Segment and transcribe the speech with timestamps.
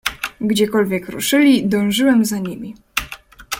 [0.41, 2.75] "Gdziekolwiek się ruszyli, dążyłem za nimi."